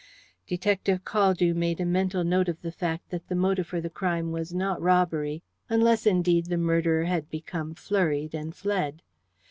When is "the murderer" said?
6.47-7.03